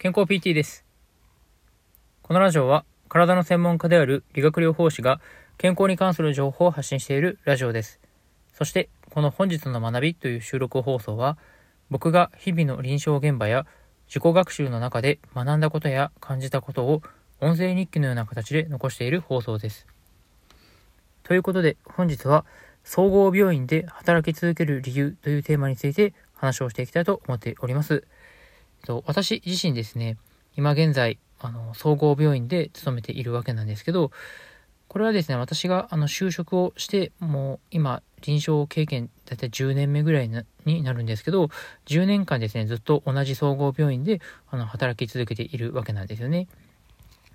[0.00, 0.84] 健康 PT です。
[2.22, 5.20] このラジオは体の専門家である理学療法士が
[5.56, 7.98] 健康に関する情報を発信しているラジオです。
[8.54, 11.36] そしてこの本日の学びという収録放送は
[11.90, 13.66] 僕が日々の臨床現場や
[14.06, 17.02] 自己学習の中で学んだことや感じたことを
[17.40, 19.84] 音声日記のような形で残している放送です。
[21.24, 22.44] ということで本日は
[22.84, 28.06] 総合病院で働き続ける理由というテーマについて話をしていきたいと思っております。
[29.04, 30.16] 私自身ですね、
[30.56, 34.10] 今現在、あの、総合病院で勤めているわけなんですけど、
[34.88, 40.30] これはですね、私があの就職をして、もう今、臨床経験、だいたい10年目ぐらい
[40.64, 41.50] になるんですけど、
[41.86, 44.20] 10年間ですね、ずっと同じ総合病院で
[44.50, 46.48] あの働き続けているわけなんですよね。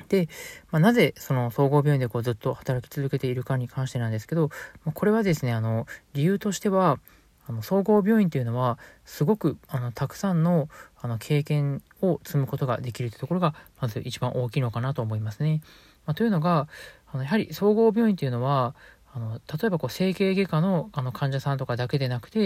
[0.09, 0.27] で、
[0.71, 4.49] まあ、なぜその総合病院でこうずっと働き続けているかに関してなんですけど、
[4.83, 6.99] まあ、これはですね、あの、理由としては、
[7.47, 10.69] あの総合病院というのはすごくあのたくさんの
[11.01, 15.61] あの経験を積むことができるというところがまず一番大きいのかなと思いますね。
[16.05, 16.67] まあ、というのが
[17.11, 18.75] あのやはり総合病院というのは
[19.15, 22.39] あの例えばこう整形外科のあの患者さんとかだけでなくて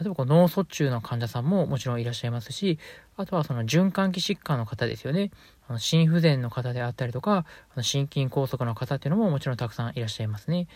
[0.00, 2.78] 例えばこう脳卒中の患者さんももちろんいらっしゃいますし
[3.16, 5.32] あとはその循環器疾患の方ですよね
[5.68, 7.44] あの心不全の方であったりとかあ
[7.76, 10.68] の心筋梗塞の方っていうのももちろんたくさんいらっしゃいますね。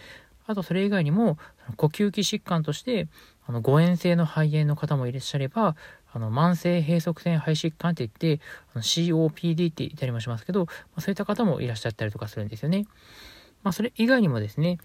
[0.49, 1.37] あとそれ以外にも
[1.77, 3.07] 呼吸器疾患として
[3.47, 5.77] あの誤嚥性の肺炎の方もいらっしゃれば
[6.11, 8.43] あの慢性閉塞性肺疾患って言って
[8.75, 12.87] あの COPD って言ったりもしますけど、まあ、そういった方もいらっしゃったりとかするんですよね。
[13.63, 14.79] まあ、それ以外にもですね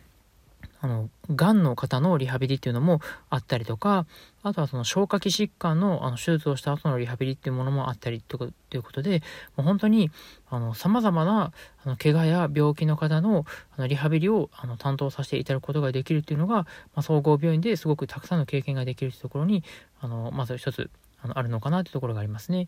[0.84, 4.06] あの、がんの方のリハビリっていうのもあったりとか、
[4.42, 9.24] あとはその消化器疾患のあの手術をした後のリハビリっていうものもあったりとか、ということで、
[9.56, 10.12] もう本当に、
[10.50, 11.54] あの、様々な、
[11.86, 13.46] あの、怪我や病気の方の、
[13.78, 19.64] あの、リハビリを、あの、担当させていただくことができるっていうのが、まあ、総合病院ですごくたくさんの経験ができるというところに、
[20.02, 20.90] あの、まず一つ、
[21.22, 22.68] あの、あるのかなというところがありますね。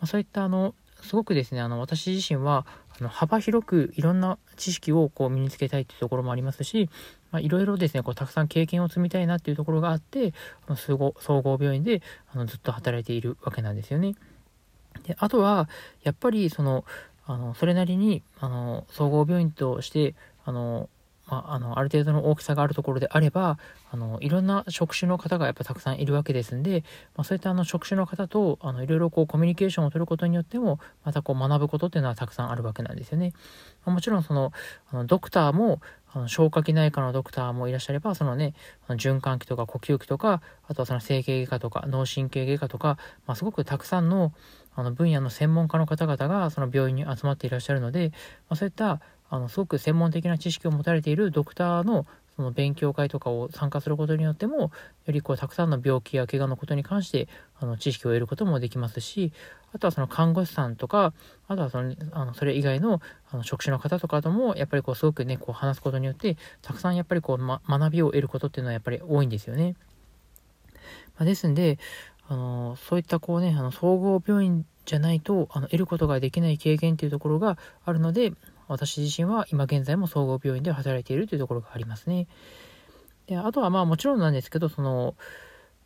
[0.00, 2.66] まあ、そういった、あの、すごくですね、あの、私自身は、
[3.00, 6.88] あの幅広くいろんな知識をこう身につけたいというところもありますし、
[7.34, 10.32] まあ、いろいろですね、こうたくさん経験を積みたいなっていうところがあって、
[10.68, 12.00] あの総合総合病院で
[12.32, 14.14] あのずっと働いているわけなんですよね。
[15.02, 15.68] であとは、
[16.04, 16.84] やっぱりその、
[17.26, 20.14] あのそれなりにあの総合病院として
[20.44, 20.88] あの
[21.26, 23.58] まあ、あの、ある程度の大きさがあるところであれば、
[23.90, 26.84] あの、いろんな職種の方がやっぱたくさんいるわけですんで、
[27.16, 33.32] まあ、そういったあの職種の方と、あの、いろいろこうコミュニケーションを取ることによっても、またこう学ぶことっていうのはたくさんあるわけなんですよね。
[33.84, 34.52] まあ、もちろんその、
[34.90, 35.80] あの、ドクターも、
[36.16, 38.54] あの消化器内科のドクターもいらっしゃれば、そのね、
[38.88, 44.32] 循環器とか呼吸器とか、あとはその整形外科とか脳神経外科とか、まあ、すごくたくさんの
[44.76, 48.10] あの分野の専門家の方々がその病院に集まっていらっしゃるので、
[48.48, 54.70] まあ、そういったあのすごく専門的な知識を持たれているドクターのその勉強会とかを参加することによってもよ
[55.06, 57.28] りこうたくさんの病気や怪我のことに関して
[57.60, 59.32] あの知識を得ることもできますし
[59.72, 61.12] あとはその看護師さんとか
[61.46, 69.76] あとはそのあのそれ以外のあの職種の方とかともやっぱりこうすごくねこう話すことによってたくさんやっぱりこう、ま、学びを得ることっていうのはやっぱり多いんですよね。
[71.16, 71.78] まあ、ですんで
[72.28, 78.32] あのそういったこうねあの総合病院じゃないとあの得ることができない経験っていうところがあるので
[78.68, 82.26] 私自身は今現在も総合病院で働いているというところがありますね。
[83.26, 85.14] であとはまあもちろんなんですけどその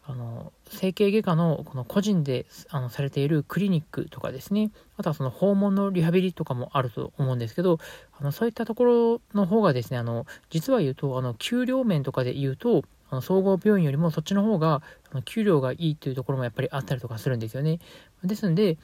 [0.05, 7.79] あの整形外科のこの個人であのされているクリニックとかですねあとはその訪問のリハビリとかもあると思うんですけど
[8.19, 17.79] あのそういったところの方がですねあの実は言うとあの給料面とかで言うとあの総合病院よりもそっちの方があの給料がいいというところもやっぱりあったりとかするんですよね。
[18.25, 18.79] ですんで、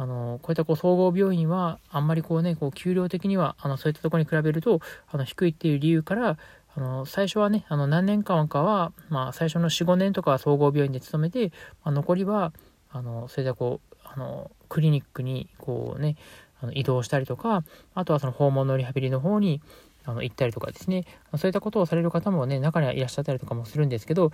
[0.00, 4.80] あのこういったこう総合病院はあんまりこうね、こう給料的にはあのそういったところに比べると
[5.12, 6.38] あの低いっていう理由から、
[6.74, 11.52] あの最初はね、あの何年間かは、まあ、最初の4、5年とかは総合病院で勤めて、
[11.84, 12.54] まあ、残りは
[12.90, 16.16] あのそれでこうあのクリニックにこうね、
[16.62, 17.62] あの移動したりとか、
[17.94, 19.60] あとはその訪問のリハビリの方に
[20.06, 21.04] あの行ったりとかですね、
[21.36, 24.32] そういったことをされる方もね、中にはいらっしゃったりとかもするんですけど、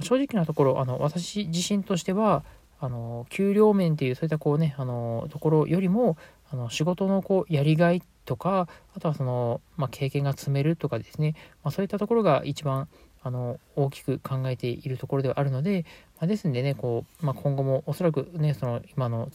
[0.00, 2.42] 正直なところ、あの私自身としては、
[2.80, 6.16] あの給料面っていうそういったこうねあのところよりも
[6.50, 12.88] あの仕事のこうやりがいとかあとはその、まあ、経験が積めるとかですね、まあ、そういったところが一番
[13.22, 15.86] あの大きく考えているところではあるので、
[16.20, 19.30] まあ、ですんでねこう、まあ、今後もおそらくねその今の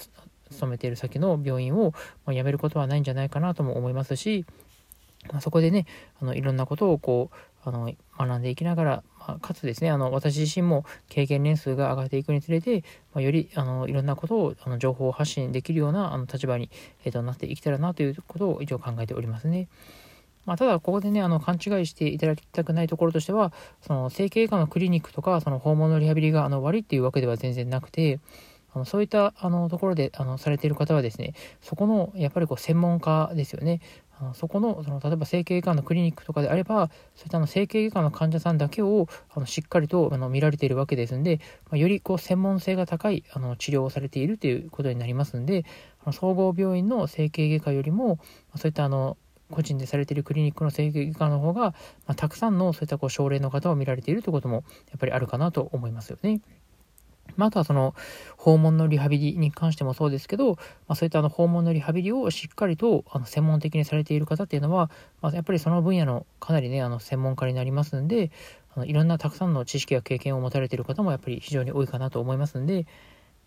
[0.52, 1.94] 勤めている先の病院を、
[2.28, 4.46] 辞めることはないんじゃないかなとも思いますし、
[5.32, 5.86] まあ、そこでね
[6.22, 12.84] あのいろんなことをこうあの学んでいきながら、まあ、かつですねあの私自身も経験年数が上がっていくにつれて、
[13.14, 16.70] まあ、よりあのいろんなことをあの情報発信できるようなあの立場に、
[17.04, 19.68] えー、となっていけたらなということを一応考えておりますね。
[20.46, 28.20] まあ、ただ、ここでね、あの、勘違いしていただきたくないところとしては、その、整形外科のクリニックとか、その、訪問のリハビリが、あの、悪いっていうわけでは全然なくて、
[28.74, 33.82] あのそういったあのところであのされている方はですねそこのやっぱりこう専門家ですよね
[34.34, 41.40] そこのその例えば整形外科のクリニックとかであればそういったの整形外科の患者さんだけをあのしっかりとあの見られているわけですんで、
[41.70, 45.66] まあ、よりこう専門性が高いあの治療をされているということになりますんで
[46.04, 48.20] あの総合病院の整形外科よりも、
[48.52, 49.18] ま、そういったあの
[49.52, 51.74] 個人でされているクリニックの整形外科の方が、ま
[52.08, 56.42] あ、たくさんのそういったこう症例の方を見られているということもやっぱりあるかなと思いますよね。
[57.38, 57.96] まあ、あとはその
[58.38, 60.58] 訪問のリハビリに関してもそうですけど、ま
[60.90, 64.90] あ、そういったあの訪問のリハビリをしっかりとあの専門的にされている方っていうのは、
[65.22, 68.32] まあ、やっぱりその分野のかなりねあの専門家になりますんで
[68.76, 72.86] あのいろんなたくさんの知識や経験を持たれている方もやっぱり非常に多いかなと思いますんで、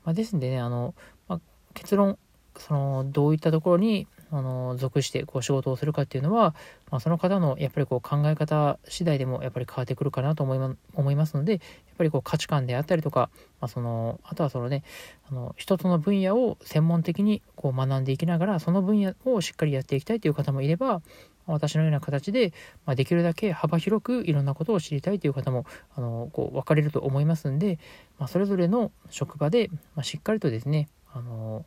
[0.04, 0.94] まあ、ですんでねあの、
[1.28, 1.40] まあ、
[1.74, 2.18] 結論
[2.58, 6.54] そのどういったところにあの属してこう仕事をするかっていうのは、
[6.90, 11.60] まあ、その方のやっぱりこう考え方次第でもやっぱり変わってくるかなと思い,、ま、思いますので
[12.02, 14.82] ぱりこう価値観であったりとか、まあ、そのあとはそのね
[15.30, 21.00] あの一つの分野を専門的にこう学んでいきながらその分野をしっかりやっていきたいという方もいれば
[21.46, 22.52] 私のような形で、
[22.86, 25.64] まあ、できるだけ幅広くいろんなことを知りたいという方も
[25.96, 27.78] あのこう分かれると思いますんで、
[28.18, 31.64] まあ、それぞれの職場で、ま、しっかりとですねあの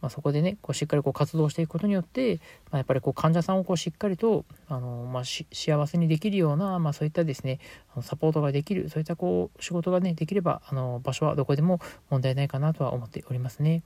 [0.00, 2.36] まあ、そこでねこうしっかりこう活動していくことによって、
[2.70, 7.60] まあ、やっぱりこう患者さんをこうしっかりとあの、まあ、幸せにできるような、まあ、そういったですね
[8.02, 13.82] サポートができるそういったこう仕事がねできればあの場所はどこでも問題ないかなとは思っておりますね。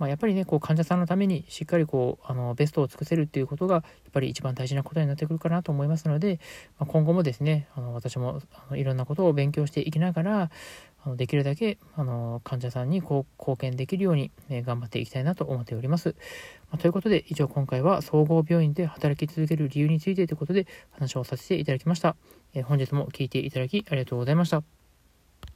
[0.00, 6.40] まあ、やっぱりねこう患者さんのためにしっかりこうあのベストを尽くせるっていうことがやっぱり一番大事なことになってくるかなと思いますので、
[6.78, 10.50] まあ、今後もですねあの私もあのいろんなことを勉強していきながら
[11.04, 16.14] あのできるだけあの患者さんにこう貢献できるように、え頑張っていきたいなと思っております。
[16.70, 22.16] まあ、ということで以上今回は総合病院で働き続ける理由についてということで話をさせていただきました。
[22.54, 24.79] え本日も聴いていただきありがとうございました。